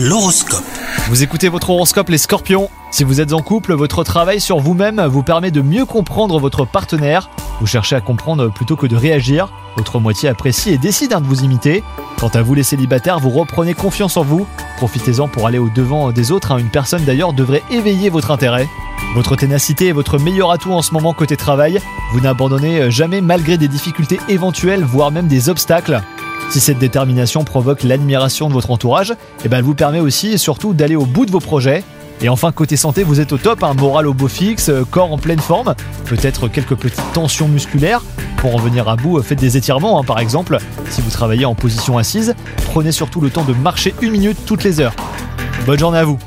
[0.00, 0.62] L'horoscope.
[1.08, 5.04] Vous écoutez votre horoscope les scorpions Si vous êtes en couple, votre travail sur vous-même
[5.06, 7.28] vous permet de mieux comprendre votre partenaire.
[7.60, 9.48] Vous cherchez à comprendre plutôt que de réagir.
[9.76, 11.82] Votre moitié apprécie et décide hein, de vous imiter.
[12.16, 14.46] Quant à vous les célibataires, vous reprenez confiance en vous.
[14.76, 16.52] Profitez-en pour aller au devant des autres.
[16.52, 16.58] hein.
[16.58, 18.68] Une personne d'ailleurs devrait éveiller votre intérêt.
[19.16, 21.80] Votre ténacité est votre meilleur atout en ce moment côté travail.
[22.12, 26.02] Vous n'abandonnez jamais malgré des difficultés éventuelles, voire même des obstacles.
[26.50, 30.38] Si cette détermination provoque l'admiration de votre entourage, eh ben elle vous permet aussi et
[30.38, 31.84] surtout d'aller au bout de vos projets.
[32.22, 35.12] Et enfin, côté santé, vous êtes au top, un moral au beau fixe, euh, corps
[35.12, 35.74] en pleine forme,
[36.06, 38.02] peut-être quelques petites tensions musculaires.
[38.38, 40.58] Pour en venir à bout, euh, faites des étirements hein, par exemple.
[40.88, 42.34] Si vous travaillez en position assise,
[42.64, 44.94] prenez surtout le temps de marcher une minute toutes les heures.
[45.66, 46.18] Bonne journée à vous